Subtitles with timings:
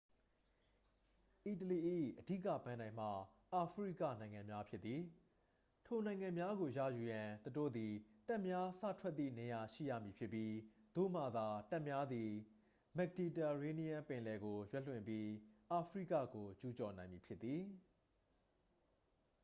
[1.45, 1.79] အီတလီ၏
[2.19, 3.11] အဓိက ပန်းတိုင်မှာ
[3.53, 5.01] အာဖရိကနိုင်ငံများဖြစ်သည်
[5.85, 7.93] ထိုနိုင်ငံများကို ရယူရန် သူတို့သည်
[8.27, 10.53] တပ်များ စထွက်သည့်နေရာရှိရမည်ဖြစ်ပြီး
[10.95, 12.31] သို့မှသာ တပ်များသည်
[12.97, 15.27] မက်ဒီတာရေးနီးယန်းပင်လယ်ကို ရွက်လွှင့်ပြီး
[15.71, 17.63] အာဖရိကကိုကျူးကျော်နိုင်မည်ဖြစ်သည်